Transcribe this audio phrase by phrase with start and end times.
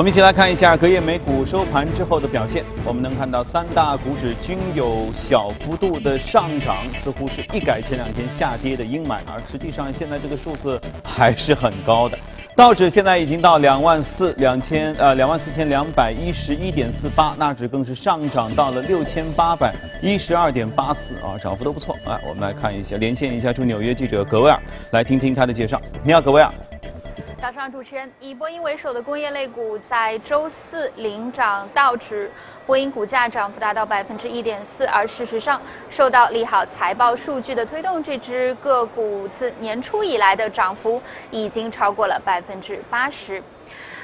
[0.00, 2.64] 我们一起来看一下隔夜美股收盘之后的表现。
[2.86, 12.18] 我们能看到三大股指均有小幅度的上涨，似乎是一改前两天下跌的阴霾，而实际上现在这个数字还是很高的。
[12.56, 21.94] 道指现在已经到两万四两千呃两万四千两百一十一点四八，纳指更是上涨到了六千八百一十二点八四啊，涨幅都不错。
[22.06, 24.58] 来，我们来看一下，连线一下驻纽约记者格威尔，
[24.92, 25.78] 来听听他的介绍。
[26.02, 26.50] 你好，格威尔。
[27.40, 32.30] 早上，主持人，以波音为首的工业类股在周四领涨道指，
[32.66, 43.42] 波音股价涨幅达到百分之一点四，而事实上，受到利好财报数据的推动，这只个股自年初以来的涨幅已经超过了百分之八十。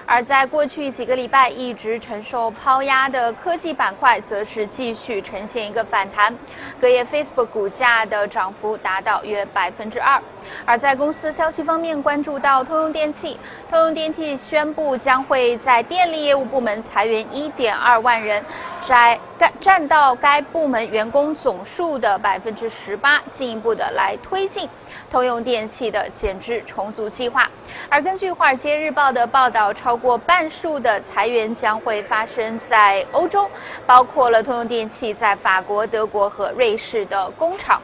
[0.06, 6.32] 而在过去几个礼拜一直承受抛压的科技板块，则是继续呈现一个反弹。
[6.80, 10.23] 隔夜 Facebook 股价的涨幅达到约百分之二。
[10.65, 18.45] 而在公司消息方面，关注到通用电气，通用电气宣布将会在电力业务部门裁员一点二万人。
[18.87, 24.68] 在该占到该部门员工总数的百分之十八，进一步的来推进
[25.10, 27.48] 通用电气的减资重组计划。
[27.88, 33.51] 而根据《华尔街日报》的报道，超过半数的裁员将会发生在欧洲，
[33.84, 37.80] 包括了通用电气在法国、德国和瑞士的工厂。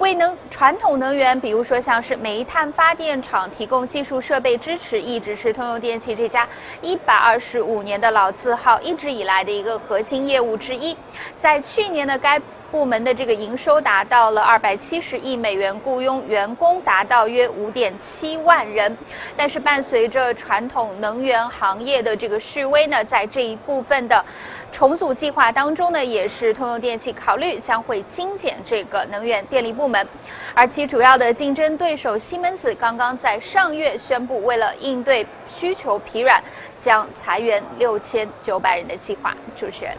[0.00, 6.48] 为能传统能源，比如说像是煤炭发电厂提供技术设备支持，一直是通用电气这家
[6.80, 10.96] 一百二十五年的老字号一直以来的一个核心业务之一。
[11.38, 12.40] 在去年的该
[12.70, 18.96] 部门的这个营收达到了二百七十亿美元，雇佣员工达到约五点七万人。
[19.36, 24.24] 但是伴随着传统能源行业的这个示威呢，在这一部分的。
[24.72, 30.06] 重组计划当中呢，也是通用电气考虑将会精简这个能源电力部门，
[30.54, 35.26] 而其主要的竞争对手西门子刚刚在上月宣布，为了应对
[35.58, 36.42] 需求疲软，
[36.82, 39.34] 将裁员六千九百人的计划。
[39.56, 39.94] 主持人，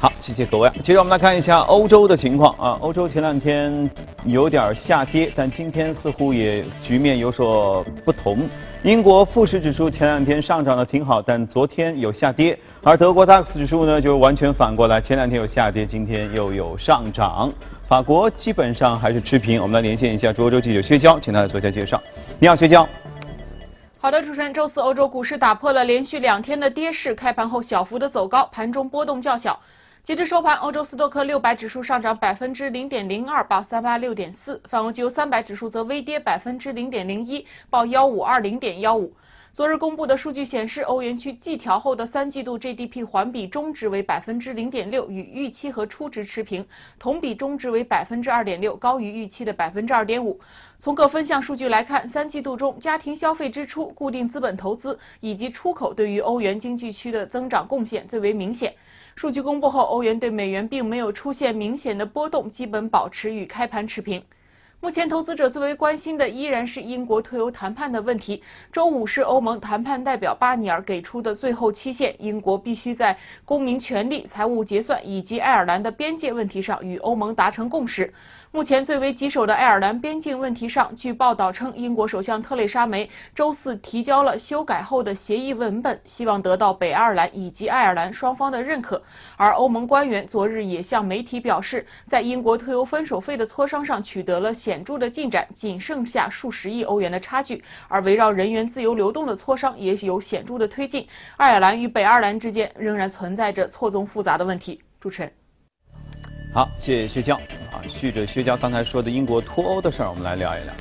[0.00, 0.70] 好，谢谢各位。
[0.82, 3.90] 接着我们来看一下欧洲的情况啊，欧洲前两天
[4.24, 8.48] 有点下跌，但今天似乎也局面有所不同。
[8.82, 12.58] 英国富时指数前两天上涨的挺好，但昨天有下跌。
[12.82, 17.52] 而德国 DAX 指数呢，就完全反过来，前两天有下跌，今天又有上涨。
[17.86, 19.60] 法国基本上还是持平。
[19.60, 22.02] 我们来连线一下欧洲记者薛娇，请他来做一下介绍。
[22.38, 22.88] 你好，薛娇。
[23.98, 29.60] 好的，主持人，周四欧洲股市打破了连续两天的跌势，开盘后小幅的走高，盘中波动较小。
[30.02, 39.12] 截至收盘，欧洲斯托克六百指数上涨百分之零点零二，报三八六点四；泛欧洲三百指数则微跌百分之零点零一，报幺五二零点幺五。
[39.52, 46.64] 昨日公布的数据显示，欧元区季调后的三季度 GDP 环比中值为百分之零点六，与预期和初值持平；
[46.98, 50.40] 同比中值为百分之二点六，高于预期的百分之二点五。
[50.78, 58.72] 从各分项数据来看，三季度中家庭消费支出、固定资本投资以及出口对于欧元经济区的增长贡献最为明显。
[59.20, 64.24] 数据公布后，欧元对美元并没有出现明显的波动，基本保持与开盘持平。
[64.80, 68.42] 目前，投资者最为关心的依然是英国退欧谈判的问题。
[68.72, 73.14] 周五是欧盟谈判代表巴尼尔给出的最后期限，英国必须在
[73.44, 78.14] 公民权利、财务结算以及爱尔兰的边界问题上与欧盟达成共识。
[78.52, 89.00] 目前最为棘手的爱尔兰边境问题上，据报道称，英国首相特蕾莎梅周四提交了修改后的协议文本，希望得到北爱尔兰以及爱尔兰双方的认可。
[89.36, 97.62] 而欧盟官员昨日也向媒体表示，在英国退欧分手费的磋商上取得了显著的进展，仅剩下数十亿欧元的差距。
[97.86, 101.06] 而围绕人员自由流动的磋商也有显著的推进。
[101.36, 104.80] 爱尔兰与北爱尔兰之间仍然存在着错综复杂的问题。
[105.00, 105.39] 主持人。
[106.52, 107.36] 好，谢谢薛娇
[107.70, 107.78] 啊。
[107.88, 110.74] 续着薛娇刚才说的英国脱欧的事儿，我们来聊一聊。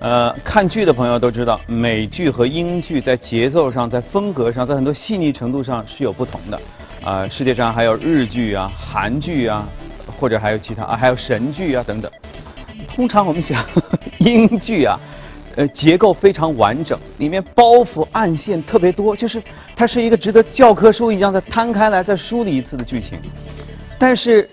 [0.00, 6.60] 呃，看剧的朋友都知道，美剧和英剧在节奏上、在风格上、在很多细腻程度上是有不同的。
[7.02, 9.66] 啊，世界上还有日剧啊、韩剧啊，
[10.20, 12.12] 或者还有其他啊，还有神剧啊等等。
[12.94, 13.64] 通常我们想，
[14.18, 15.00] 英剧啊，
[15.56, 19.42] 呃，结构非常完整，里面包袱暗线特别多，就是
[19.74, 23.18] 它是一个值得教科书一样的摊开来再梳理一次的剧情。
[23.98, 24.46] 但是。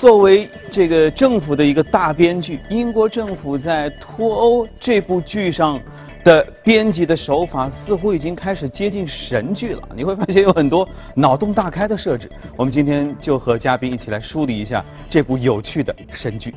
[0.00, 5.78] 作为这个政府的一个大编剧，英国政府在脱欧这部剧上
[6.24, 9.82] 的编辑的手法似乎已经开始接近神剧了。
[9.94, 12.30] 你会发现有很多脑洞大开的设置。
[12.56, 16.54] 我们今天就和嘉宾一起来梳理一下这部有趣的神剧。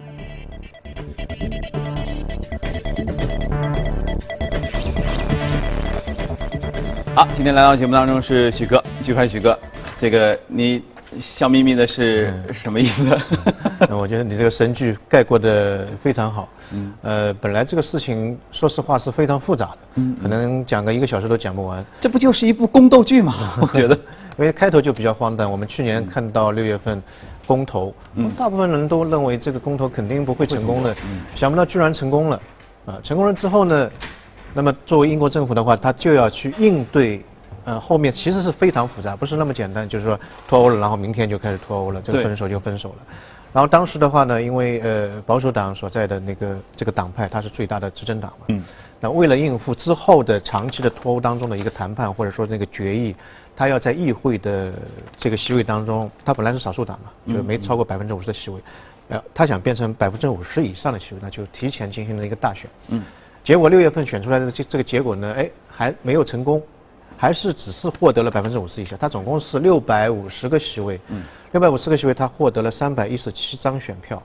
[7.14, 9.60] 好，今天来到节目当中是许哥，举牌许哥，
[10.00, 10.82] 这个你。
[11.20, 13.18] 笑眯眯的是什么意思？
[13.90, 16.50] 我觉得你这个神剧概括的非常好。
[16.72, 16.94] 嗯。
[17.02, 21.84] 呃，本来这个事情说实话是非常复杂的，嗯，可能讲个一个小时都讲不完。
[22.02, 23.58] 这不就是一部宫斗剧吗？
[23.62, 23.98] 我觉得。
[24.36, 25.50] 因为开头就比较荒诞。
[25.50, 27.00] 我们去年看到六月份
[27.46, 27.94] 公投，
[28.36, 30.96] 大部分人都认为这个公投肯定不会成功的，
[31.36, 32.42] 想不到居然成功了。
[32.88, 33.92] 啊，成功了之后呢，
[34.56, 37.24] 那么作为英国政府的话，他就要去应对，
[37.66, 42.96] 呃，后面其实是非常复杂，不是那么简单，就是说脱欧了，然后明天就开始脱欧了，这个分手就分手了。
[43.52, 48.64] 然后当时的话呢，因为呃保守党所在的那个这个党派，它是最大的执政党嘛，嗯，
[49.00, 53.16] 那为了应付之后的长期的脱欧当中的一个谈判或者说那个决议。
[53.56, 54.74] 他要在议会的
[55.16, 58.60] 这个席位当中，他本来是少数党嘛，就是没超过百分之五十的席位，
[59.10, 62.68] 呃，他想变成百分之五十以上的席位，那就提前进行了一个大选。
[62.88, 63.04] 嗯。
[63.44, 66.60] 结果六月份选出来的这这个结果呢，哎，还没有成功，
[67.24, 68.98] 还是只是获得了百分之五十以下。
[68.98, 71.24] 他总共是六百五十个席位，嗯，
[71.54, 74.22] 六百五十个席位，他获得了三百一十七张选票。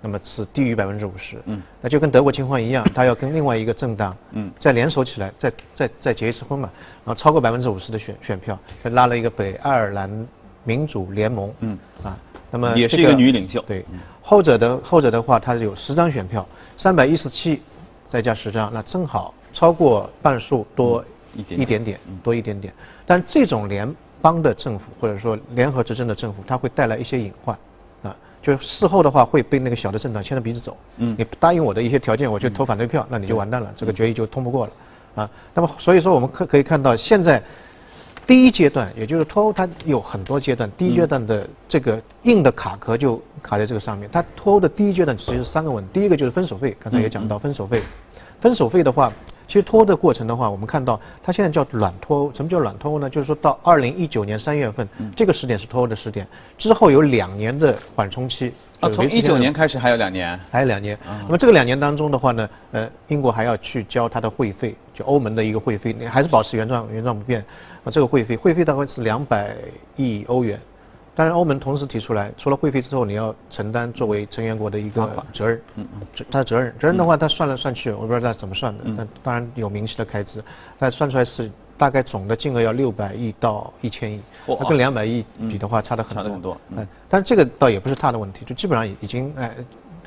[0.00, 6.70] 那么是低于百分之五十，嗯，那就跟德国情况一样，他要跟另外一个政党，嗯，再联手起来，再再再结一次婚嘛，
[7.04, 10.26] 然后超过百分之五十的选选票，就拉了一个北爱尔兰
[10.64, 12.16] 民主联盟，嗯，啊，
[12.50, 13.84] 那么也是一个女领袖，对，
[14.22, 16.48] 后者的后者的话，他有十张选票，
[16.78, 17.60] 三百一十七
[18.08, 21.04] 再加十张，那正好超过半数多
[21.34, 22.72] 一点点，多一点点，
[23.06, 27.56] 但这种联邦的政府或者说联合执政的政府，它会带来一些隐患
[28.02, 28.14] 啊。
[28.42, 30.76] 就事后的话会被那个小的政党牵着鼻子走。
[30.96, 31.14] 嗯。
[31.18, 34.72] 你不答应我的一些条件，我就投反对票，那你就完蛋了，这个决议就通不过了。
[35.14, 37.42] 啊，那么所以说我们可可以看到，现在
[38.26, 40.70] 第一阶段，也就是脱欧，它有很多阶段。
[40.76, 44.08] 第一阶段的这个硬的卡壳就卡在这个上面。
[44.12, 47.82] 它脱欧的第一阶段其实是三个问题，第一个就是分手费，刚才也讲到分手费。
[48.40, 49.12] 分手费的话。
[49.50, 52.32] 其实脱欧的过程的话，我们看到它现在叫软脱欧。
[52.32, 53.10] 什么叫软脱欧呢？
[53.10, 56.24] 就是说到二零一九年三月份，这个时点是脱欧的时点，
[56.56, 58.54] 之后有两年的缓冲期。
[58.78, 60.38] 啊，从一九年开始还有两年？
[60.52, 60.96] 还有两年。
[61.24, 67.44] 那么这个两年当中的话呢，呃，英国还要去交它的会费，就欧盟的一个会费，还是保持原状原状不变。
[67.82, 69.56] 啊，这个会费，会费大概是两百
[69.96, 70.60] 亿欧元。
[71.14, 75.60] 当然，欧盟同时提出来，除了会费之后，你要承担作为成员国的一个责任。
[75.74, 76.24] 嗯嗯。
[76.30, 78.84] 他的责任，责任的话，他算来算去，我不知道他怎么算的。
[78.96, 80.42] 但当然有明细的开支，
[80.78, 84.20] 但算出来是大概总的金额要六百亿到一千亿。
[84.46, 86.24] 它跟两百亿比的话，差的很多。
[86.24, 86.60] 差很多。
[86.70, 86.86] 嗯。
[87.08, 89.54] 但这个倒也不是他的问题，就基本上已经哎，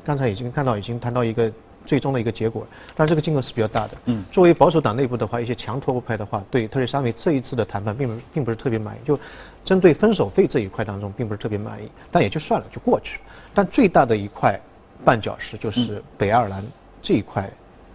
[0.04, 1.52] 刚才已经看到已经谈到一个。
[1.86, 2.66] 最终的一个结果，
[2.96, 3.90] 但这个金额是比较大的。
[4.06, 9.18] 嗯，作为保守党内部的话，一些强脱欧派的话，对特蕾莎梅这一次的谈判并不并不是特别满意，就
[9.64, 11.88] 针对分手费这一块当中，并不是特别满意。
[12.10, 13.20] 但也就算了，就过去。
[13.52, 14.58] 但最大的一块
[15.04, 16.64] 绊脚石就是北爱尔兰
[17.02, 17.50] 这一块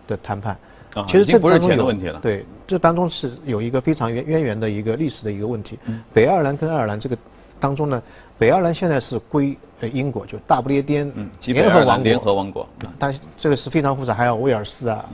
[0.07, 0.57] 的谈判。
[0.93, 2.19] 啊，其实这不是钱的问题了。
[2.19, 5.77] 对，这当中是有一个非常渊渊源的一个历史的一个问题。
[5.85, 7.17] 嗯，北爱尔兰跟爱尔兰这个
[7.59, 8.01] 当中呢，
[8.39, 9.55] 北爱尔兰现在是归。
[9.81, 11.09] 呃，英国就大不列颠
[11.45, 12.67] 联合王国，联合王国，
[12.99, 15.05] 但这个是非常复杂，还有威尔士啊、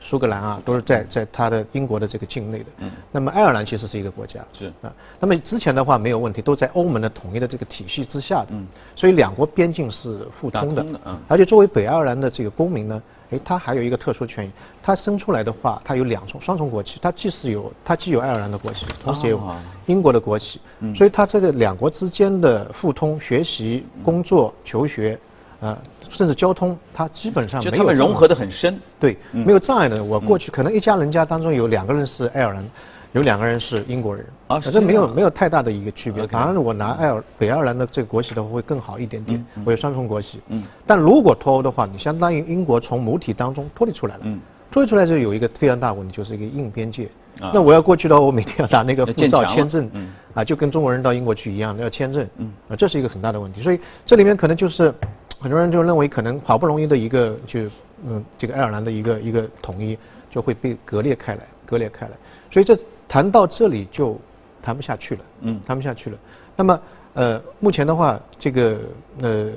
[0.00, 2.64] 苏格兰啊，都是在在它的英国的这个境内的。
[2.78, 2.90] 嗯。
[3.12, 4.40] 那么爱尔兰其实是一个国家。
[4.54, 4.72] 是。
[4.80, 4.90] 啊，
[5.20, 8.46] 那么之前的话没有问题，都在欧盟的统一的这个体系之下的。
[8.52, 8.66] 嗯。
[8.94, 10.82] 所以两国边境是互通的。
[11.04, 11.18] 嗯。
[11.28, 13.02] 而且作为北爱尔兰的这个公民呢。
[13.30, 14.50] 哎，他还有一个特殊权益，
[14.82, 19.40] 他生出来的话，他有两重双重国籍，他既是有他既有爱尔兰的国籍，同时也有
[19.86, 20.60] 英国的国籍，
[20.94, 25.18] 所以他这个两国之间的互通、学习、工作、求学，
[25.60, 25.76] 呃，
[26.08, 27.70] 甚至交通，他基本上没有。
[27.72, 28.80] 就他们融合的很深。
[29.00, 30.02] 对，没有障碍的。
[30.02, 32.64] 我过去可能一家人家当中有两个人是爱尔兰。
[33.12, 36.26] 有两个人是英国人，啊，这没有没有太大的一个区别。
[36.26, 40.40] 反而我拿爱尔北爱尔兰的这个国旗的话会更好一点点，我有双重国旗。
[40.48, 44.22] 嗯，但如果脱欧的话，你相当于英国从母体当中脱离出来了。
[44.24, 44.38] 嗯，
[44.70, 47.08] 脱离出来就有一个非常大问题，就是一个硬边界。
[47.40, 52.26] 啊，那我要过去的话，我每天要拿那个护照签证，嗯，啊，就跟中国人到英国去一样，要签证。
[52.36, 53.62] 嗯，啊，这是一个很大的问题。
[53.62, 54.92] 所以这里面可能就是
[55.38, 57.60] 很多人就认为，可能好不容易的一个就
[58.06, 59.96] 嗯这个爱尔兰的一个一个统一
[60.30, 62.12] 就会被割裂开来，割裂开来。
[62.50, 62.78] 所以这。
[63.08, 64.18] 谈到这里就
[64.62, 66.18] 谈不下去了，嗯，谈不下去了。
[66.56, 66.80] 那么，
[67.14, 68.78] 呃，目前的话，这个
[69.20, 69.50] 呃，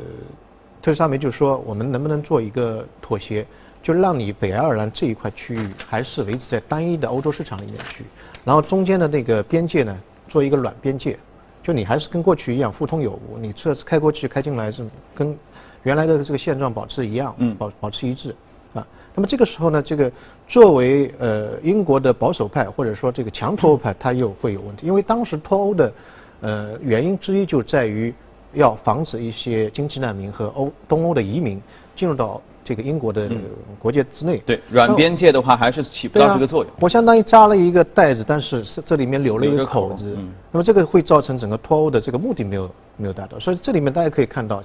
[0.81, 3.45] 特斯拉梅就说，我们能不能做一个妥协，
[3.81, 8.03] 就让你北爱尔兰这一块区域还是维持在单一的欧洲市场里面去，
[8.43, 11.17] 然后中间的那个边界呢，做一个软边界，
[11.63, 15.37] 就你还是跟过去一样互通有无，你这次开过去开进来是跟
[15.83, 18.35] 原来的这个现状保持一样，嗯，保保持一致。
[19.19, 20.09] 啊，那么这个时候呢，这个
[20.47, 25.93] 作为呃英国的保守派或者说这个强脱欧派，它又会有问题，因为当时脱欧的
[26.39, 28.13] 呃原因之一就在于
[28.53, 31.61] 要防止一些经济难民和欧东欧的移民
[31.97, 33.29] 进入到这个英国的
[33.77, 34.41] 国界之内。
[34.45, 36.71] 对，软边界的话还是起不到这个作用。
[36.79, 40.17] 我相当于扎了一个袋子，但是这里面留了一个口子，
[40.51, 43.37] 那么这个会造成整个脱欧的这个目的没有没有达到。
[43.37, 44.63] 所以这里面大家可以看到，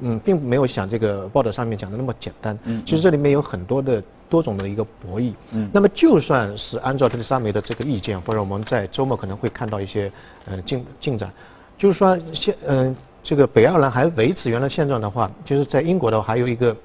[0.00, 2.58] 嗯，并没有想这个报道上面讲的那么简单。
[2.64, 5.32] 嗯，其实这里面有很多的多种的一个博弈。
[5.52, 10.10] 嗯，那么就算是按照特蕾莎梅的这个意见，或者我们在周末可能会看到一些
[10.46, 11.32] 呃进进展，
[11.78, 12.94] 就是说现嗯。
[13.26, 16.76] 这个北爱尔兰还维持原来现状的话，就是在英国的话还有一个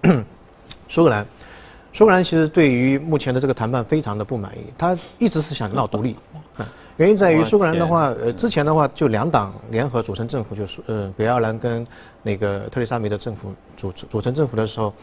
[0.88, 1.28] 苏格兰，
[1.92, 6.16] 苏格兰其实对于目前的这个谈判非常的不满意，他一直是想闹独立，
[7.00, 11.86] 原因在于苏格兰的话，呃之前的话就两党联合组成政府，就是呃北爱尔兰跟
[12.22, 14.94] 那个特蕾莎梅的政府组组成政府的时候，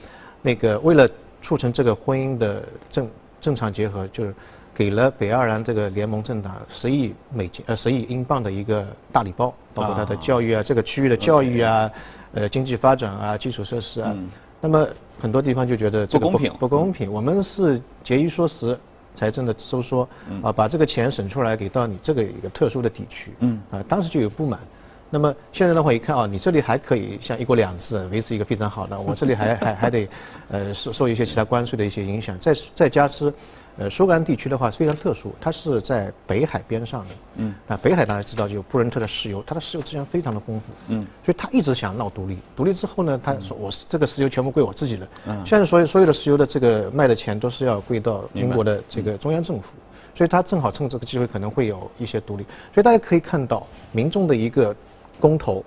[0.42, 1.08] 那个为了
[1.42, 3.10] 促成这个婚姻的正
[3.40, 4.32] 正常结合，就是。
[4.78, 11.90] 给了北爱尔兰这个联盟政党十亿美金呃十亿英镑的一个大礼包，包括它的教育啊，这个区域的教育啊，
[12.34, 14.14] 呃经济发展啊，基础设施啊。
[14.60, 14.86] 那么
[15.18, 17.10] 很多地方就觉得这个不公平，不公平。
[17.10, 18.78] 我们是节衣缩食，
[19.16, 20.08] 财政的收缩，
[20.42, 24.60] 啊把这个钱省出来给到你这个一个特殊的地区，嗯啊当时就有不满。
[25.08, 30.08] 那么现在的话一看啊，你这里还可以像一国两制维持一个非常好的，我这里还还还得
[30.50, 33.32] 呃受受一些其他关税的一些影响，再再加之。
[33.78, 37.14] 呃，苏格兰地区的话是非常特殊，它是在北海边上的。
[37.36, 37.54] 嗯。
[37.68, 40.66] 啊，北海大家知道就有布伦特的石油，它的石油资源非常的丰富。
[40.88, 41.06] 嗯。
[41.24, 45.06] 所以他一直想闹独立，独立之后呢，他说我这个石油全部归我自己了。
[45.26, 45.42] 嗯。
[45.44, 49.68] 现在所有所有的石油的这个卖的钱都是要归到英国的这个中央政府，
[50.14, 52.44] 所以他正好趁这个机会可能会有一些独立。
[52.72, 54.74] 所以大家可以看到民众的一个
[55.20, 55.62] 公投。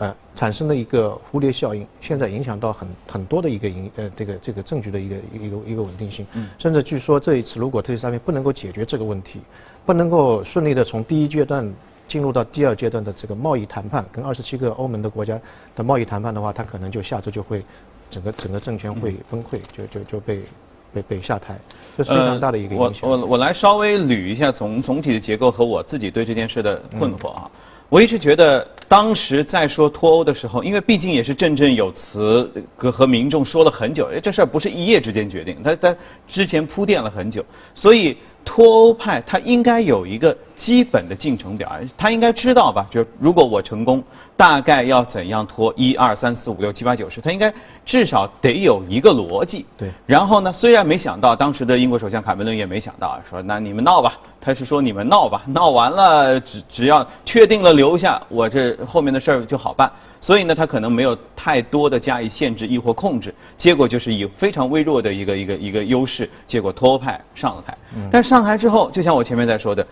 [0.00, 9.40] 呃，产生的一个蝴蝶效应，现在影响到很很多的一个影呃这个这个证据的一个一个一个稳定性，嗯甚至据说这一次如果特蕾莎梅不能够解决这个问题，
[9.84, 11.70] 不能够顺利的从第一阶段
[12.08, 15.38] 进入到第二阶段的这个贸易谈判，跟二十七个欧盟的国家
[15.76, 17.62] 的贸易谈判的话，他可能就下周就会
[18.10, 20.40] 整个整个政权会崩溃，就就就被
[20.94, 21.58] 被被下台，
[21.98, 23.10] 这是非常大的一个影响。
[23.10, 27.50] 我我我来稍微捋一下总总体的结构和我自己对这件事的困惑啊。
[27.90, 37.44] 我一直觉得，当时在说脱欧的时候，因为毕竟也是振振有词，和和民众说了很久，哎，这事儿不是一夜之间决定，他他之前铺垫了很久，
[37.74, 38.16] 所以。
[38.42, 42.86] 脱欧派他应该有一个基本的进程表，他应该知道吧？
[42.90, 44.04] 就如果我成功，
[44.36, 45.72] 大概要怎样拖？
[45.74, 47.50] 一二三四五六七八九十，他应该
[47.86, 49.64] 至少得有一个逻辑。
[49.78, 49.90] 对。
[50.04, 59.90] 然后呢，虽然没想到，当时的英国首相卡梅伦也没想到，说那你们闹吧，他是说你们闹吧，闹完了只只要确定了留下，我这后面的事儿就好办。
[60.20, 67.74] 所以呢，他可能没有太多的加以限制亦或控制，结果就是以非常微弱的一个一个一个优势，结果脱欧派上了台。
[68.12, 69.86] 但上台之后，就像我前面在说的，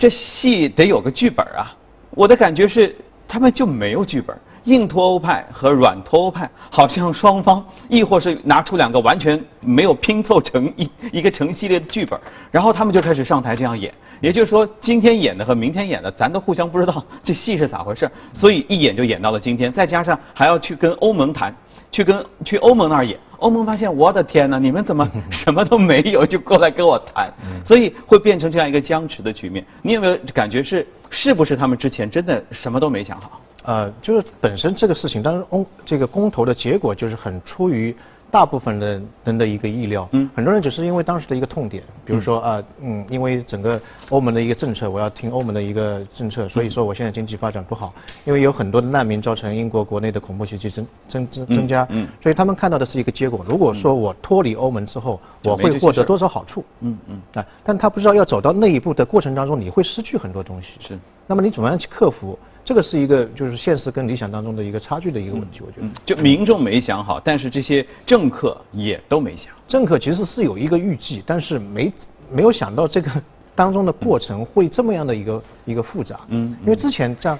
[0.00, 1.76] 这戏得有个剧本啊。
[2.12, 2.96] 我的感觉是，
[3.28, 4.34] 他们就没有剧本。
[4.64, 12.18] 硬脱欧派和软脱欧派好像双方，亦或是拿出两个完全没有拼凑成一一个成系列的剧本，
[12.50, 13.92] 然后他们就开始上台这样演。
[14.20, 19.70] 也就是说，今天演的和明天演的，咱都互相不知道这戏是咋回事，所以一演就演到了今天。
[19.70, 21.54] 再加上还要去跟欧盟谈，
[21.90, 27.32] 去跟去欧盟那儿演，欧盟发现我的天哪，你们怎么 什么都没有就过来跟我谈，
[27.66, 29.64] 所以会变成这样一个僵持的局面。
[29.82, 33.40] 你有没有感觉是是不是他们之前真的什么都没想好？
[33.64, 37.94] 呃，就是本身这个事情，当然公这个公投的结果就是很出于
[38.30, 40.08] 大部分人人的一个意料。
[40.12, 40.28] 嗯。
[40.34, 47.92] 很多人只是因为当时的一个痛点，比如说啊，嗯，因为整个欧盟的一个政策，我要听欧盟的一个政策，所以说我现在经济发展不好，
[48.24, 51.86] 因为有很多的难民造成英国国内的恐怖袭击增增增增加。
[51.90, 52.08] 嗯。
[52.22, 53.44] 所以他们看到的是一个结果。
[53.48, 56.64] 如果说我脱离欧盟之后，我会获得多少好处？
[56.80, 57.20] 嗯嗯。
[57.34, 60.78] 啊，但他不知道要走到那一步的过程当中，你会失去很多东西。
[60.80, 60.98] 是。
[61.26, 62.38] 那么你怎么样去克服？
[62.70, 65.88] 这个是一个就是现实跟理想当中的一个差距的一个问题，我觉得。
[66.06, 69.52] 就民众没想好，但是这些政客也都没想。
[69.66, 71.92] 政客其实是有一个预计，但是没
[72.30, 73.10] 没有想到这个
[73.56, 76.20] 当中的过程会这么样的一个 一个复杂。
[76.28, 76.56] 嗯。
[76.62, 77.36] 因为之前像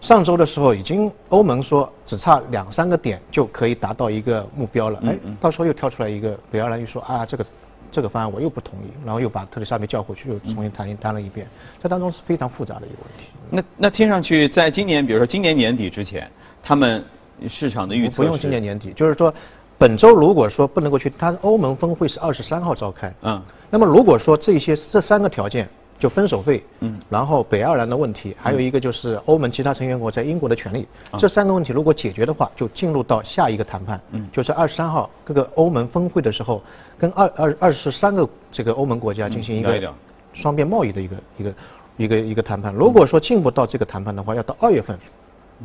[0.00, 7.44] 上周的时候，已经欧盟说只差两三个点就可以达到一个目标了，哎，到时候又跳出来一个北爱尔兰又说啊这个。
[7.90, 11.46] 这个方案我又不同意，然后又把特蕾莎梅叫回去，又重新谈谈了一遍，
[11.82, 13.28] 这当中是非常复杂的一个问题。
[13.50, 16.30] 那那听上去，在今年，比如说今年年底之前，
[16.62, 17.04] 他们
[17.48, 19.32] 市场的预测不用今年年底，就是说，
[19.76, 25.68] 本周如果说不能够去，他欧盟峰会是二十三号召开，嗯，那么如果说这些这三个条件。
[25.98, 30.86] 就分手费，嗯，然后北爱尔兰的问题，还有一个就是欧盟其他成员国在英国的权利，
[31.18, 36.62] 这三个问题如果解决的话，就进入到下一个谈判，嗯，就是二十三号各个欧盟峰会的时候，
[36.98, 39.92] 跟二二二十三个这个欧盟国家进行一个
[40.32, 41.54] 双边贸易的一个一个
[41.96, 42.72] 一个一个谈判。
[42.72, 44.98] 如果说进不到这个谈判的话，要到二月份。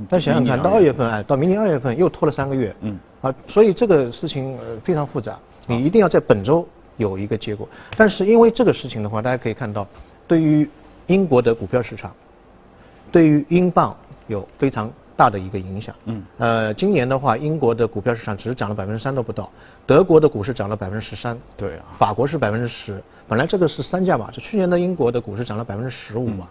[0.10, 5.38] 但想想看到二月份，哎，到明年二月份又拖了三个月，嗯，啊，所以这个事情非常复杂，
[5.68, 7.70] 你一定要在本周有一个结果。
[7.96, 9.86] 但是因为这个事情的话，大家可以看到，
[10.34, 10.68] 对于
[11.06, 12.12] 英国的股票市场，
[13.12, 14.92] 对于英镑有非常。
[15.16, 19.48] 大的一个影响，嗯，呃，今年的话，英国的股票市场只是涨了百分之三都不到，
[19.86, 26.48] 德国的股市涨了百分之十三，对啊，法国是百分之十，本来这个是三驾马，就去年的英国的股市涨了百分之十五嘛，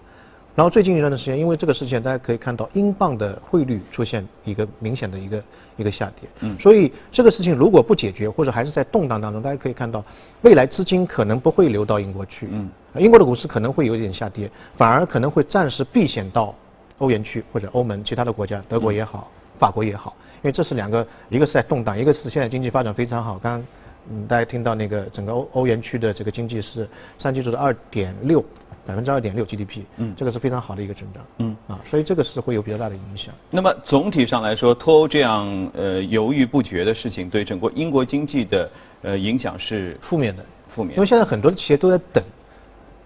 [0.54, 5.42] 然后最近一段的时间，因为这个事情，大家可以看到英镑的汇率出现一个明显的一个
[5.78, 10.04] 一个下跌，嗯，所以这个事情如果不解决，或者还是在动荡当中，大家可以看到
[10.42, 16.54] 未来资金可能不会流到英国去，嗯，英国的股市可能会有点下跌，反而可能会暂时避险到。
[16.98, 19.28] 欧元区或者欧盟其他的国家，德国也好，
[19.58, 23.36] 法国也好，因为这是两个，一个是在动荡，一个是现在经济发展非常好。
[23.38, 23.66] 刚刚
[24.10, 28.44] 嗯，大家听到那个整个欧欧元区的这个经济是三季度的二点六
[28.86, 33.32] 百分之二点六 GDP，嗯，这个是非常好的一个增长，嗯啊，所以这个是会有比较大的影响。
[33.50, 38.70] 那么总体上来说，脱欧这样呃犹豫不决的事情，对整个英国经济的
[39.02, 40.96] 呃影响是负面的，负面。
[40.96, 42.22] 因为现在很多的企业都在等。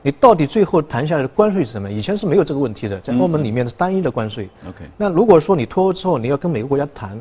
[0.03, 1.91] 你到底最后谈下来的关税是什么？
[1.91, 4.49] 以前是没有这个问题的，在欧盟里面是单一的关税。
[4.65, 4.85] OK。
[4.97, 7.21] 那如果说你脱欧之后你要跟每个国家谈，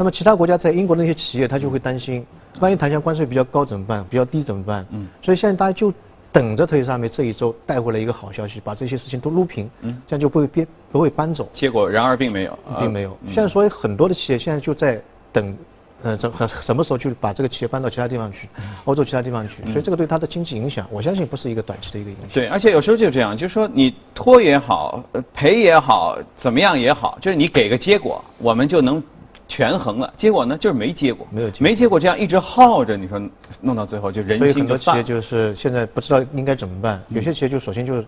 [0.00, 2.24] 那么其他国家在英国的那些企业他就会担心，
[2.58, 4.02] 万一谈下关税比较高怎么办？
[4.08, 4.86] 比较低怎么办？
[4.92, 5.06] 嗯。
[5.22, 5.92] 所以现在大家就
[6.32, 11.46] 等着特蕾莎梅这一周带回来一个好消息，把这些事情都撸平，嗯，这样就不会变不会搬走。
[11.52, 13.14] 结果然而并没有，并没有。
[13.26, 14.98] 现在所以很多的企业现在就在
[15.34, 15.54] 等。
[16.02, 18.48] 呃，怎很什么时候去把这个企业搬到其他地方去，
[18.86, 19.62] 欧洲其他地方去？
[19.70, 22.28] 所以这个对它的经济影响，我相信不是一个短期的一个影响。
[22.32, 25.04] 对，而且有时候就这样，就是说你拖也好，
[25.34, 29.02] 赔也好，怎么样也好，就是你给个结果，我们就能
[29.50, 30.10] 权衡了。
[30.16, 33.20] 结果呢，就是没结果，没有没结果，这样一直耗着，你说
[33.60, 38.02] 弄到最后就人心所以很多企业就是现在不知道应该怎么办，有些企业就首先就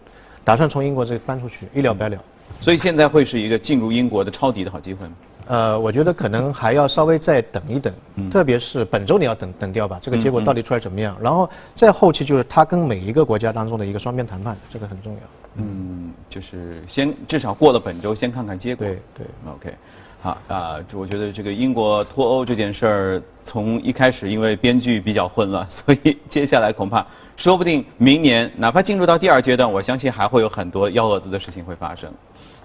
[0.44, 2.16] 打算从英国这搬出去，一了百了。
[2.60, 5.12] 所以现在会是一个进入英国的抄底的好机会吗？
[5.48, 7.92] 呃，我觉得可能还要稍微再等一等，
[8.30, 11.16] 特别是本周你要等等掉吧，这个结果到底出来怎么样？
[11.20, 15.20] 然后再后期就是他跟每一个国家当中的一个双边谈判，这个很重要。
[15.56, 18.86] 嗯，就是先至少过了本周，先看看结果。
[18.86, 19.74] 对对，OK，
[20.22, 27.04] 好啊，我觉得这个英国脱欧这件事儿，从一开始因为编剧比较混乱， 所以接下来恐怕
[27.36, 32.08] 说不定明年哪怕进入到第二阶段，我相信还会有很多幺蛾子的事情会发生。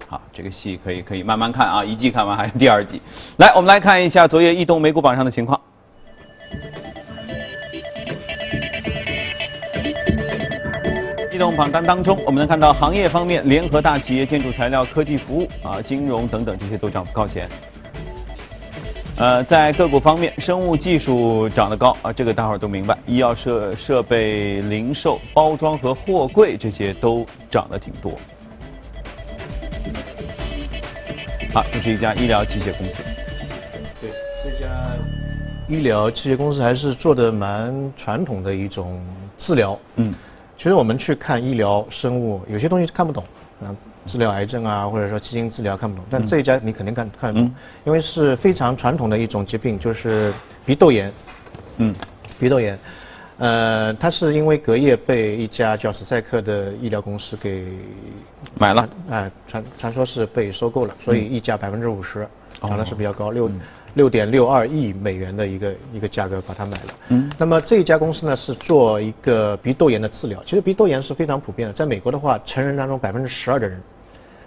[0.06, 3.02] 好，这个戏可以可以慢慢看啊，一季看完还是第二季。
[3.38, 5.60] 来，我们来看一下昨夜异动美股榜上的情况。
[11.56, 17.48] 榜单当中，我们能看到行业方面，联合大企业、建筑材料、科技服务啊、金融等等这些都涨幅靠前。
[19.16, 22.96] 呃，在个股方面，生物技术涨得高啊，这个大伙儿都明白。
[23.06, 28.12] 医药设设备、零售、包装和货柜这些都涨得挺多。
[31.52, 32.98] 好，这是一家医疗器械公司。
[34.00, 34.10] 对，
[34.44, 34.68] 这家
[35.68, 39.00] 医疗器械公司还是做的蛮传统的一种
[39.36, 39.76] 治疗。
[39.96, 40.14] 嗯，
[40.58, 43.22] 其实我们去看医疗生物，有些东西是看不懂，
[43.62, 43.70] 啊，
[44.06, 46.04] 治疗癌症啊，或者说基因治疗看不懂。
[46.10, 50.34] 但这一家你肯定看看得懂，因为是非常传统的一种疾病，就是
[50.66, 51.12] 鼻窦炎。
[51.76, 51.94] 嗯，
[52.40, 52.76] 鼻窦炎。
[53.38, 57.68] 呃，它是因为隔夜被一家叫史赛克的医疗公司给
[58.58, 62.26] 买了，哎，传传说是被收购了，所以溢价百分之五十，
[62.60, 63.48] 涨的是比较高，六
[63.98, 66.94] 六点六二亿美元的一个一个价格把它买了。
[67.08, 73.78] 嗯，那么这一家公司呢是做一个鼻窦炎的治疗，其实鼻窦炎是非常普遍的，在美国的话，成人当中百分之十二的人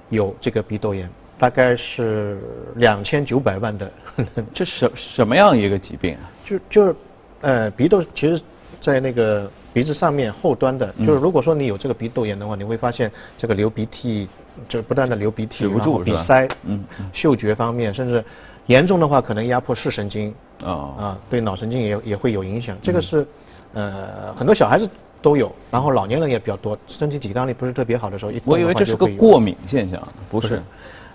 [0.09, 2.39] 有这个鼻窦炎，大概是
[2.77, 3.91] 两千九百万的。
[4.55, 6.25] 这什什么样一个疾病啊？
[6.45, 6.95] 就就是
[7.41, 8.41] 呃鼻窦其实。
[8.79, 14.27] 在那个鼻子上面后端的，就是如果说你有这个鼻窦炎的话，你会发现这个流鼻涕，
[14.67, 16.83] 就是不断的流鼻涕，然后鼻塞，嗯，
[17.13, 18.23] 嗅觉方面，甚至
[18.67, 22.77] 严重的话可能压迫视神经，啊，啊，对脑神经也也会有影响。
[22.81, 23.25] 这个是，
[23.73, 24.89] 呃，很多小孩子
[25.21, 30.61] 都有，然后老年人也比较多，身体抵抗力不是特别好的时候，我以为这是个过敏现象，不是。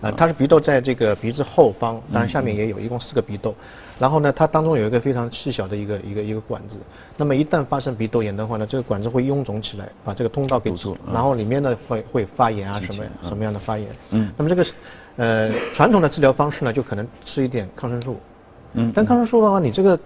[0.02, 3.54] 呃，它是鼻窦在这个鼻子后方，当然下面也有一共四个鼻窦，
[3.98, 6.76] 然后呢，它当中有一个非常细小的一个一个一个管子，
[7.16, 14.62] 那么一旦发生鼻窦炎的话呢，这个管子会臃肿起来，把这个通道给堵住，然后里面呢会会发炎啊什么什么样的发炎，嗯，那么这个
[15.16, 18.16] 呃传统的治疗方式呢，就可能吃一点抗生素，
[18.74, 19.98] 嗯，但抗生素的话，你这个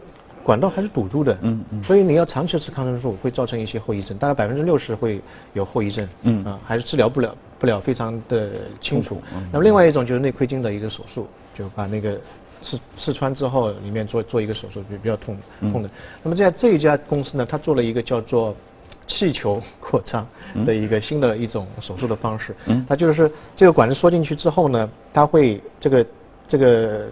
[0.43, 5.21] 管道还是堵住的，嗯嗯，所以你要长期吃抗生素会造成一些后遗症，大概百分之六十会
[5.53, 7.35] 有后遗症，嗯啊，还是治疗不了。
[7.61, 9.21] 不了非常的清楚。
[9.53, 12.19] 那么另外一种就是内窥镜的一个手术，就把那个
[12.63, 15.37] 刺刺穿之后，里面做做一个手术，比比较痛
[15.71, 15.91] 痛的。
[16.23, 18.57] 那么在这一家公司呢，他做了一个叫做
[19.07, 20.27] 气球扩张
[20.65, 22.55] 的一个新的一种手术的方式。
[22.67, 26.07] 嗯，它就是这个管子缩进去之后呢，它会这个
[26.47, 27.09] 这个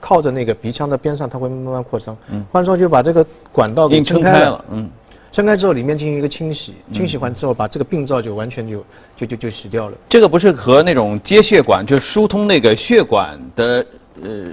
[0.00, 2.16] 靠着那个鼻腔的边上，它会慢慢扩张。
[2.28, 4.64] 嗯，换说就把这个管道给撑开了。
[4.70, 4.90] 嗯，
[5.32, 8.84] 撑开之后里面进行一个清洗，清洗完之后把这个病灶就完全就
[9.16, 9.96] 就就就洗掉了。
[10.08, 13.86] 这个不是和那种接血管，就疏通那个血管的
[14.22, 14.52] 呃。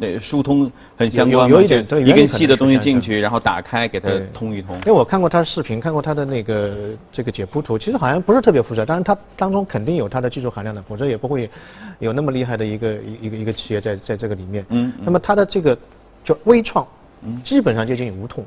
[0.00, 4.74] 那疏通很相关有一点，一根细的东西进去，然后打开给它通一通。
[4.76, 11.50] 因为我看过他的视频，看过他的那个这个解剖图，其实好像不是特别复杂，但是它当中肯定有它的技术含量的，否则也不会
[11.98, 14.64] 有那么厉害的一个一个一个企业在在这个里面。
[14.68, 14.92] 嗯。
[15.02, 15.76] 那么它的这个
[16.24, 16.86] 叫微创，
[17.42, 18.44] 基本上接近无痛，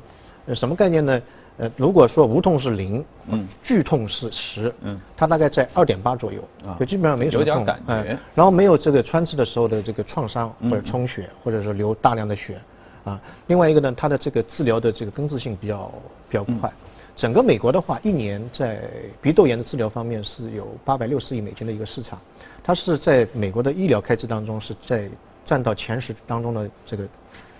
[0.54, 1.20] 什么概念呢？
[1.62, 12.60] 呃，如果说无痛是零，嗯，剧痛是十，嗯，它大概在二点八左右，啊，就基本上没什么痛，有点感觉，然后没有这个穿刺的时候的这个创伤或者充血，或者是流大量的血，
[13.04, 15.92] 啊，另外一个呢，它的这个治疗的这个根治性比较
[16.28, 16.68] 比较快，
[17.14, 18.82] 整个美国的话，一年在
[19.20, 22.18] 鼻窦炎的治疗方面是有八百六十亿美金的一个市场，
[22.64, 25.08] 它是在美国的医疗开支当中是在
[25.44, 27.06] 占到前十当中的这个。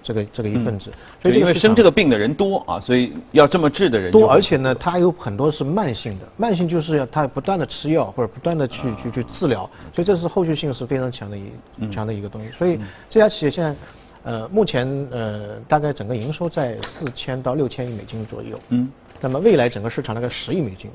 [0.02, 11.44] 这个这个一份子，所以因为生这个病的人多啊，所以要这么治的人多，而且呢，它有很多是慢性的，慢性就是要它不断的吃药或者不断的去去去治疗，所以这是后续性是非常强的一
[11.90, 12.50] 强的一个东西。
[12.50, 13.74] 所以这家企业现在
[14.24, 20.90] 呃目前呃大概整个营收在四千到六千亿美金左右，嗯，那么未来整个市场大概十亿美金。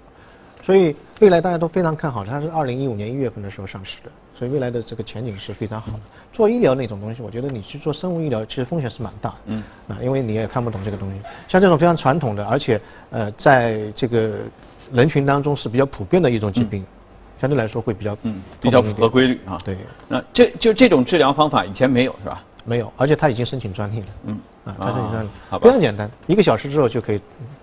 [0.63, 5.99] 所以未来大家都非常看好，它是二零一五年一月份的时候上市的，所以未来的这个前景是非常好的。
[6.31, 9.35] 做医疗那种东西，我觉得你去做生物医疗，其实风险是蛮大的。
[9.47, 9.63] 嗯。
[9.87, 11.19] 啊，因为你也看不懂这个东西。
[11.47, 14.37] 像这种非常传统的，而且呃，在这个
[14.91, 16.85] 人群当中是比较普遍的一种疾病，
[17.39, 19.59] 相对来说会比较嗯比较符合规律啊。
[19.65, 19.75] 对。
[20.07, 22.43] 那这就这种治疗方法以前没有是吧？
[22.67, 24.05] 没有，而且他已经申请专利了。
[24.25, 24.39] 嗯。
[24.65, 25.29] 啊，他申请专利，
[25.61, 27.19] 非常简单，一个小时之后就可以。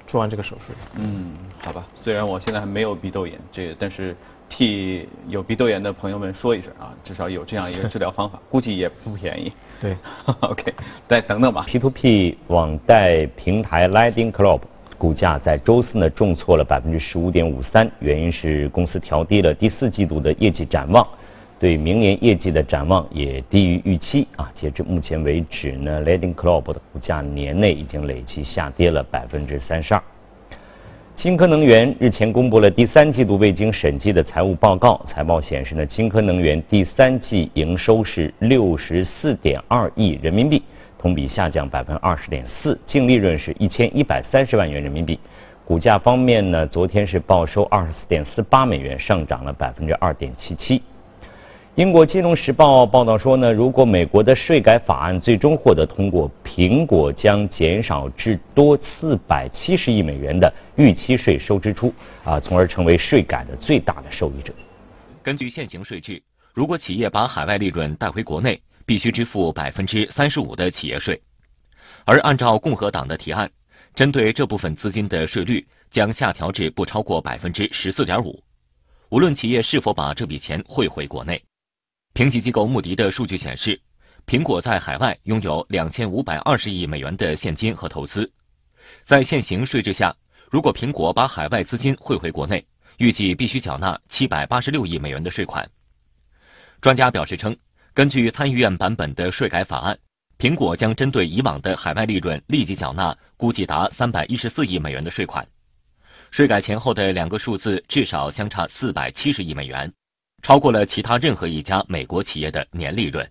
[0.06, 1.84] 做完这个手术，嗯，好吧。
[1.96, 4.14] 虽然我现在还没有鼻窦炎，这但是
[4.48, 9.52] 替有鼻窦炎的朋友们说一声啊，至少有这样一个治疗方法， 估计也不便宜。
[9.80, 9.96] 对，
[10.40, 10.72] OK，
[11.08, 11.66] 再等等吧。
[11.68, 14.60] P2P 网贷平台 Lighting Club
[14.96, 21.04] 股价在周四呢重挫了百分之十五点五三，原因是公司调低了第四季度的业绩展望。
[21.58, 24.50] 对明年业绩的展望也低于预期啊！
[24.54, 30.02] 截至目前为止呢 l e d i n g Club 的股价年内已经累计下跌了百分之三十二。
[31.16, 40.60] 金科能源日前公布了第三季度未经审计的财务报告，财报显示呢，金科能源第三季营收是六十四点二亿人民币，
[40.98, 45.18] 同比下降百分之二十点四，净利润是一千一百三十万元人民币。
[45.64, 50.82] 股价方面呢，昨天是报收二十四点四八美元，上涨了百分之二点七七。
[51.76, 64.54] 英国金融时报报道说呢，如果美国的税改法案最终获得通过，苹果将减少至多四百七十亿美元的预期税收支出，啊，从而成为税改的最大的受益者。
[65.20, 71.20] 根据现行税制，如果企业把海外利润带回国内，必须支付百分之三十五的企业税，
[72.04, 73.50] 而按照共和党的提案，
[73.96, 78.40] 针对这部分资金的税率将下调至不超过百分之十四点五，
[79.08, 81.42] 无论企业是否把这笔钱汇回国内。
[82.14, 83.81] 评级机构穆迪的数据显示，
[84.24, 88.33] 苹果在海外拥有两千五百二十亿美元的现金和投资。
[89.05, 90.14] 在现行税制下，
[90.48, 92.64] 如果苹果把海外资金汇回国内，
[92.98, 95.68] 预计必须缴纳七百八十六亿美元的税款。
[96.81, 97.57] 专家表示称，
[97.92, 99.98] 根据参议院版本的税改法案，
[100.38, 105.44] 苹果将针对以往的海外利润立即缴纳估计达三百一十四亿美元的税款。
[106.31, 109.92] 税改前后的两个数字至少相差四百七十亿美元。
[110.44, 113.26] 超过了其他任何一家美国企业的年利润。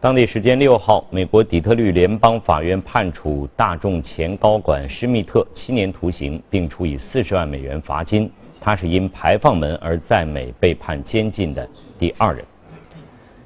[0.00, 8.32] 当地时间六号，美国底特律联邦法院判处大众前高管施密特七年徒刑，并处以四十万美元罚金。
[8.58, 11.68] 他是因排放门而在美被判监禁的
[11.98, 12.42] 第二人。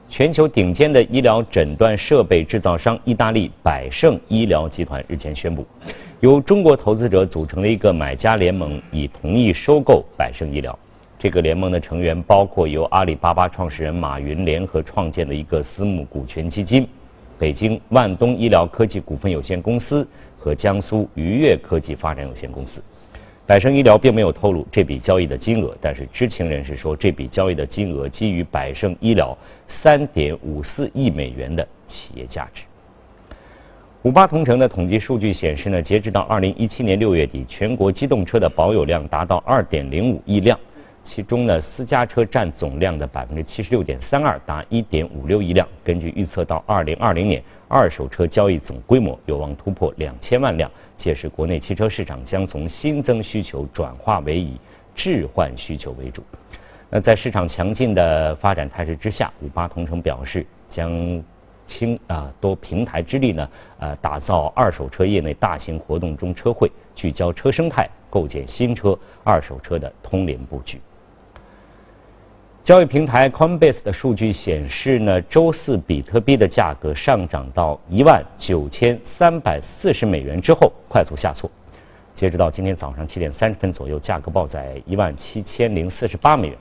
[0.09, 5.67] 全球顶尖的医疗诊断设备制造商意大利百胜医疗集团日前宣布，
[6.21, 10.79] 由中国投资者组成了一个买家联盟已同意收购百胜医疗。
[11.21, 16.89] 这个联盟的成员包括由阿里巴巴创始人马云联合创建的一个私募股权基金、
[17.39, 22.83] 北京万东医疗科技股份有限公司和江苏愉悦科技发展有限公司。
[23.47, 29.37] 百胜医疗并没有透露这笔交易的金额，但是知情人士说，这笔交易的金额基于百胜医疗
[29.69, 32.63] 三点五四亿美元的企业价值。
[34.05, 40.59] 五八同城的统计数据显示呢，截止到二零一七年六月底，全国机动车的保有量达到二点零五亿辆。
[41.03, 45.67] 其中呢，私家车占总量的百分之七十六点三二，达一点五六亿辆。
[45.83, 54.61] 根据预测，到二零二零年，二手车交易总规模有望突破两千万辆，届时国内汽车市场将从新增需求转化为以
[54.95, 56.23] 置换需求为主。
[56.91, 60.93] 那在市场强劲的发展态势之下，五八同城表示将
[61.67, 70.81] 倾啊多平台之力呢，呃，打造二手车业内大型活动中车会，聚焦车生态，构建新车、二手车的通联布局。
[72.71, 81.51] 交易平台 Coinbase 的数据显示呢，周四比特币的价格上涨到一万九千三百四十美元之后，快速下挫。
[82.15, 86.57] 截止到今天早上七点三十分左右，价格报在一万七千零四十八美元。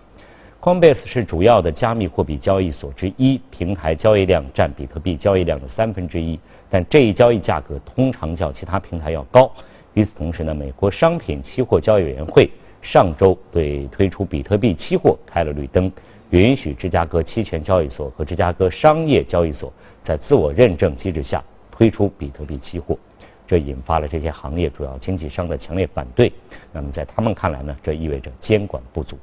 [0.59, 6.39] Coinbase 是主要的加密货币交易所之一，平台交易量占比特币交易量的三分之一，
[6.71, 9.51] 但这一交易价格通常较其他平台要高。
[9.93, 12.49] 与此同时呢，美国商品期货交易委员会。
[12.81, 15.91] 上周对推出比特币期货开了绿灯，
[16.29, 19.71] 允许芝加哥期权交易所和芝加哥商业交易所
[20.03, 22.97] 在自我认证机制下推出比特币期货，
[23.45, 26.31] 这引发了这些行业主要经纪商的强烈反对。
[26.71, 29.17] 那么在他们看来呢，这意味着监管不足。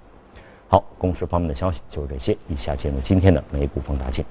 [0.68, 2.36] 好，公司方面的消息就是这些。
[2.48, 4.24] 以下进入今天的美股放大镜。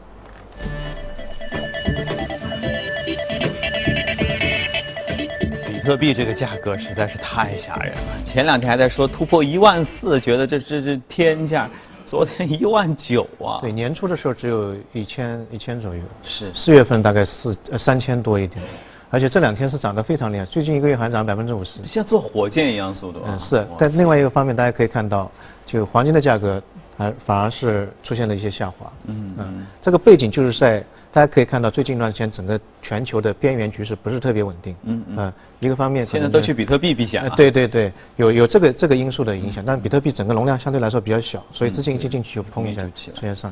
[5.86, 8.24] 特币这个价格实在是太吓人了。
[8.26, 11.70] 前两天还在说突破一万四，觉得这这这天价。
[12.08, 13.58] 昨天一万九啊！
[13.60, 16.02] 对，年初的时候只有一千一千左右。
[16.24, 16.54] 是。
[16.54, 18.64] 四月份大概四呃三千多一点，
[19.10, 21.80] 而且这两天是涨得非常厉害，最近一个月还涨百分之五十。
[21.84, 23.22] 像坐火箭一样速度。
[23.26, 23.68] 嗯，是。
[23.76, 25.32] 但另外一个方面，大家可以看到，
[25.66, 26.62] 就黄金的价格，
[26.96, 28.94] 还反而是出现了一些下滑。
[29.08, 29.66] 嗯嗯。
[29.82, 30.84] 这个背景就是在。
[31.16, 34.76] 大家可以看到，最近一段时间整个全球的边缘局势不是特别稳定。
[34.84, 35.34] 嗯嗯。
[35.62, 37.30] 一个方面，现在都去比特币避险了。
[37.38, 43.50] 对对对，有有这个这个因素的影响，但比特币整个容量相对来说比较小，所以资金一进去就砰一下出现上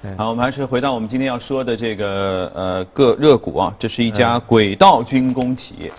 [0.00, 0.16] 来。
[0.16, 5.92] 好，我们还是回到我们今天要说的这个呃个热股啊，这是一家轨道军工企业，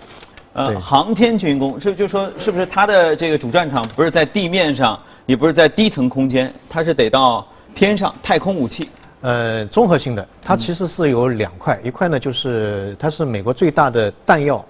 [0.52, 8.88] 呃，航天军工，是就说是不是它的这个主战场不是在地面上，也不是在低层空间，它是得到天上太空武器。
[9.24, 14.62] 呃，综合性的，它其实是有两块，一块呢就是它是美国最大的弹药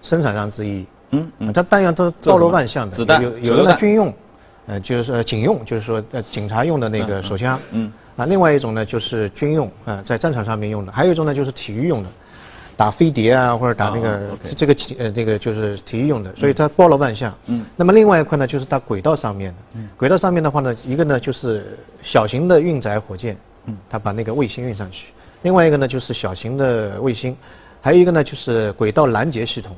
[0.00, 4.14] 生产商之一，嗯嗯，它弹药都包罗万象的，有有的军用，
[4.68, 12.08] 呃，就是警用，就是说呃警察用的那个手枪，嗯，啊，另外一种呢就是军用，啊，在战场上面用的，还有一种呢就是体育用的，
[12.76, 23.36] 打飞碟啊或者打那个这个体呃这个就是体育用的，所以它包罗万象，嗯，那么另外一块呢就是它轨道上面的，嗯，轨道上面的话呢，一个呢就是小型的运载火箭。
[23.66, 25.06] 嗯，他把那个卫星运上去，
[25.42, 27.36] 另外一个呢就是小型的卫星，
[27.80, 29.76] 还有一个呢就是轨道拦截系统，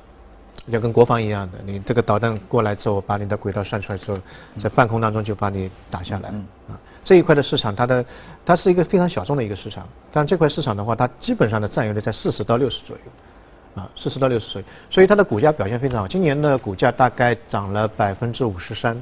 [0.71, 4.19] 就跟国防一样的，你这个导弹过来之后，把你的轨道算出来之后，
[4.63, 6.29] 在半空当中就把你打下来。
[6.69, 8.05] 啊，这一块的市场，它的
[8.47, 18.97] 它是一个非常小众的一个市场，但这块市场的话，它基本上的占有率在四十到六十左右，啊，四十到六十左右，所以它的股价表现非常好，今年的股价大概涨了百分之五十三，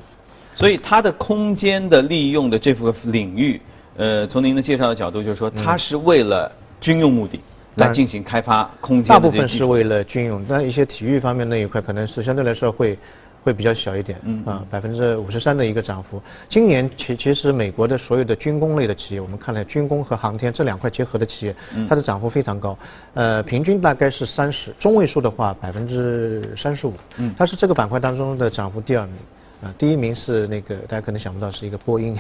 [0.55, 3.61] 所以它的空间的利用的这幅领域。
[4.01, 7.39] 呃，从您的介绍的角度，就是说它是为了军用目的
[7.75, 9.15] 来进行开发空间。
[9.15, 12.99] 大部分是为了军用，但一些体育方面那一块可能是相对来说会
[13.43, 14.19] 会比较小一点。
[14.25, 16.19] 嗯啊，百分之五十三的一个涨幅。
[16.49, 21.55] 今年其其实美国的所有的军工类的企业，我们看来军工和航天这两块结合的企业，
[21.87, 22.79] 它的涨幅非常高。
[23.13, 26.95] 呃，平均大概是三十，中位数的话百分之三十五。
[27.19, 29.15] 嗯，它是这个板块当中的涨幅第二名。
[29.63, 32.19] 啊，第一名是那个大家可能想不到是一个波音，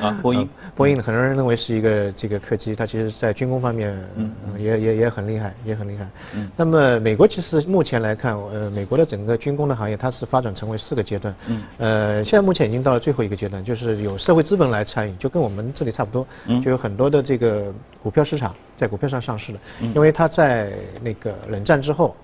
[0.00, 6.04] 啊， 波音，波音很多人认为是一个这个客机，它其实在军工方面，嗯，也也也很厉害，也很厉害。
[6.34, 19.58] 嗯，那么美国其实目前来看，呃，美国的整个军工的行业它是发展成为四个阶段，嗯，呃，现在目前已经到了最后一个阶段，就是有社会资本来参与，就跟我们这里差不多，嗯，就有很多的这个股票市场在股票上上市的，
[19.94, 22.16] 因为它在那个冷战之后。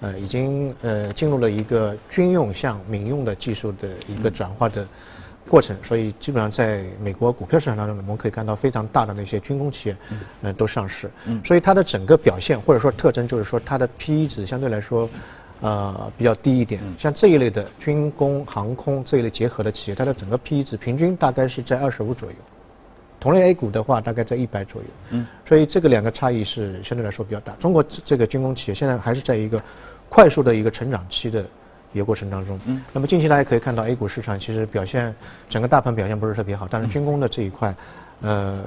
[0.00, 4.86] 呃，已经呃进入了一个军用向民用的技术的一个转化的
[5.48, 9.96] 过程，所以基本上在美国股票市场当中，我们可以看到非常大的那些军工企业，
[10.42, 11.10] 呃都上市，
[11.44, 15.08] 所以它的整个表现或者说特征就是说它的 P/E 值相对来说
[15.60, 22.36] 呃比较低一点，像这一类的军工、航空这一类结合的企业，它的整个 P/E 值平均大概是在二十五左右。
[23.20, 24.88] 同类 A 股的话，大概在一百左右。
[25.10, 27.52] 嗯，所以这个两个差异是相对来说比较大。
[27.60, 29.62] 中国这个军工企业现在还是在一个
[30.08, 31.44] 快速的一个成长期的
[31.92, 32.58] 一个过程当中。
[32.66, 35.14] 嗯，那么近期大家可以看到 A 股市场其实表现
[35.48, 37.74] 整个大盘表现不是特别好，但是军工的这一块，
[38.22, 38.58] 呃，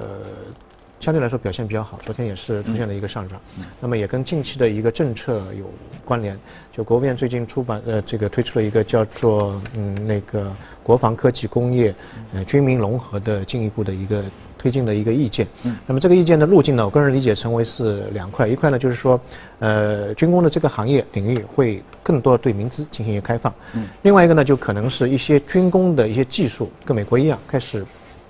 [1.04, 3.38] 相对来说表现比较好，昨天也是出现了一个上涨。
[3.78, 5.70] 那么也跟近期的一个政策有
[6.02, 6.34] 关联，
[6.72, 10.50] 就国务院最近出版呃这个推出了一个叫做嗯那个
[10.82, 11.94] 国防科技工业
[12.32, 14.24] 呃军民融合的进一步的一个
[14.56, 15.46] 推进的一个意见。
[15.64, 15.76] 嗯。
[15.86, 19.20] 那么这个意见的路径呢，我个人理解成为是两块，一块呢就是说
[19.58, 23.52] 呃军工的这个行业领域会更多对民资进行一个开放。
[23.74, 23.86] 嗯。
[24.00, 27.84] 另外一个呢就可能是一些军工的一些技术跟美国一样开始。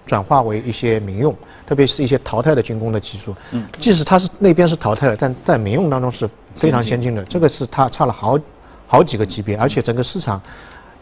[0.06, 1.34] 转化为一些民用，
[1.66, 3.34] 特别是一些淘汰的军工的技术。
[3.52, 7.24] 嗯，即使它是那边是淘汰了，但在民用当中是非常先进的。
[7.24, 8.38] 这个是它差了好
[8.86, 10.40] 好几个级别，而且整个市场。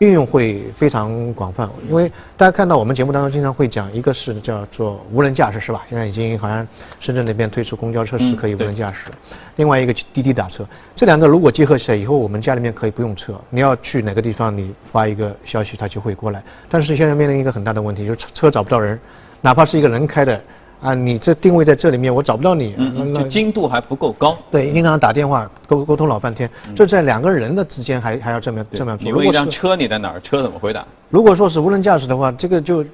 [0.03, 5.85] 运用会非常广泛，因为大家看到我们节目当中经常会讲，一个是叫做无人驾驶，是吧？
[5.89, 6.67] 现在已经好像
[6.99, 9.13] 深圳那边推出公交车是可以无人驾驶，
[9.55, 16.43] 另外一个滴滴打车，这两个如果结合起来以后，我们家里面可以不用车，你要去哪个地方，你发一个消息，它就会过来。
[16.69, 18.99] 但是现在面临一个很大的问题，就是车找不到人，
[19.41, 20.41] 哪怕是一个人开的。
[20.83, 22.75] 啊，你这定位在这里面，我找不到你，
[23.15, 24.37] 就精度还不够高。
[24.51, 29.05] 对，经常打电话沟沟通老半天，这在两个人的之间还还要这么这么做。
[29.05, 30.85] 你问一辆车你在哪儿，车怎么回答？
[31.09, 32.85] 如果说是无人驾驶的话，这个就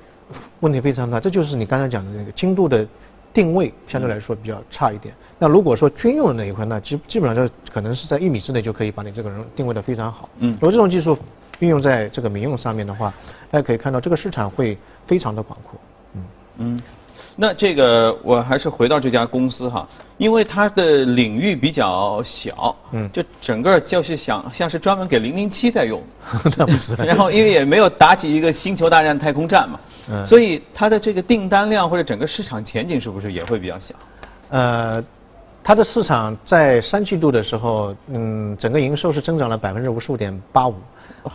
[0.60, 1.18] 问题非常大。
[1.18, 2.86] 这就是你刚才讲的那个精度的
[3.32, 5.14] 定位相对来说比较差一点。
[5.38, 10.28] 那如果说军用的那一块，那基基本上就可能是在一米之内就可以把你这个人定位的非常好。
[10.40, 11.16] 嗯，如果这种技术
[11.60, 13.14] 运用在这个民用上面的话，
[13.50, 15.80] 大家可以看到这个市场会非常的广阔。
[16.14, 16.22] 嗯
[16.58, 16.80] 嗯。
[17.40, 26.02] 那这个我还是回到这家公司哈，因为它的领域比较小，嗯，就整个就是想像是专门给零零七在用，
[26.58, 26.96] 那不是。
[27.06, 29.78] 然后因为也没有打起一个星球大战太空站嘛，
[30.10, 33.94] 嗯，所以它的这个订单量或者整个市场前景是不是也会比较小？
[34.48, 35.00] 呃，
[35.62, 40.74] 它的市场在三季度的时候，嗯，整个营收是增长了百分之五十五点八五，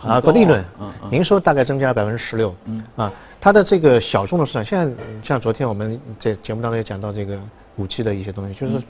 [0.06, 3.10] 啊，不利润，嗯，营收大概增加了百分之十六，嗯，啊。
[3.44, 4.90] 它的这个小众的市场，现在
[5.22, 7.38] 像昨天我们在节目当中也讲到这个
[7.76, 8.82] 武器的一些东西，就是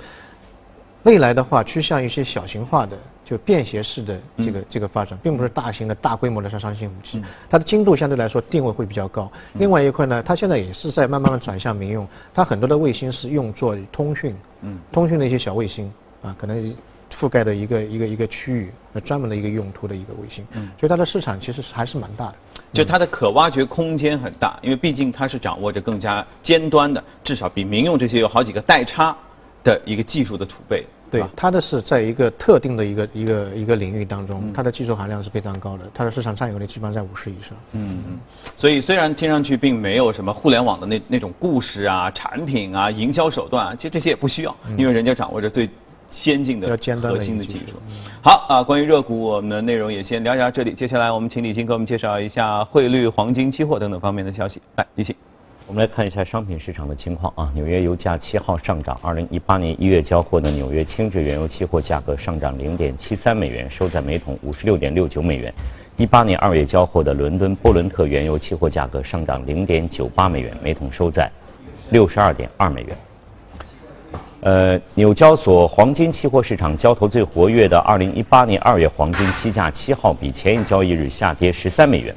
[1.03, 7.21] 未来的话趋向一些小型化的，就便携式的这个这个发展，并不是大型的大规模的杀伤性武器。
[7.51, 9.29] 它的精度相对来说定位会比较高。
[9.55, 16.73] 另外一块呢，它现在也是在慢慢的转向民用，它很多的卫星是用作通讯，嗯，通讯的一些小卫星啊，可能
[17.11, 22.35] 覆盖的一个一个一个区域，那专门的一个用途的一个卫星，嗯，所以它的市场其实还是蛮大的。
[22.75, 29.17] 就它的可挖掘空间很大，因为毕竟它是掌握着更加尖端的，至少比民用这些有好几个代差
[29.63, 30.85] 的一个技术的储备。
[31.11, 37.57] 对，它的是在一个特定的一个一个一个领域当中，它的技术含量是非常高的，它的市场占有率基本上在五十以上。
[37.73, 38.19] 嗯嗯。
[38.57, 45.71] 所以虽然听上去并没有什么互联网的那那种故事啊、产品啊、营销手段啊，其实这些也不需要，因为人家掌握着最。
[46.11, 46.69] 先进的
[47.01, 47.77] 核心的技术。
[48.23, 50.73] 好啊，关于热股，我们的内容也先聊到这里。
[50.73, 54.63] 接下来，我们请李欣给我们介绍一下汇率、黄金、期货等等方面的消息。
[54.77, 55.15] 来，李欣，
[55.67, 57.51] 我们来看一下商品市场的情况啊。
[57.55, 65.53] 纽约油价七号上涨，二零一八年一月交货的纽约轻质原油期货价格上涨零点七三美元，收在每桶五十六点六九美元。
[65.97, 71.31] 一八年二月交货的伦敦布伦特原油期货价格上涨零点九八美元，每桶收在
[71.91, 72.97] 六十二点二美元。
[74.45, 82.15] 呃，纽交所黄金期货市场交投最活跃的二零一八年二月黄金期价七号比前一交易日下跌十三美元，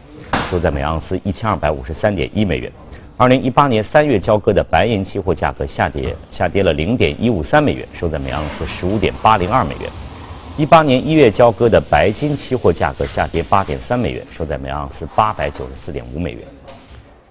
[0.52, 2.70] 收在每盎司一千二百五十三点一美元。
[3.16, 9.90] 二零一八年三月交割的白银期货价格下跌，下跌了零点一五三美元，收在每盎司十五点八零二美元。
[10.58, 16.42] 一八年一月交割的白金期货价格下跌八点三美元，收在每盎司八百九十四点五美元。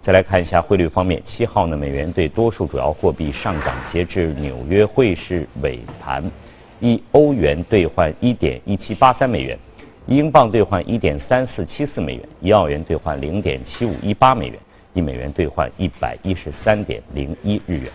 [0.06, 6.22] 再来看一下汇率方面，七号呢，美元对多数主要货币上涨，截至纽约汇市尾盘，
[6.78, 9.58] 一欧元兑换一点一七八三美元，
[10.06, 14.56] 英镑兑换一点三四七四美元，一澳元兑换零点七五一八美元，
[14.92, 17.90] 一美元兑换一百一十三点零一日元。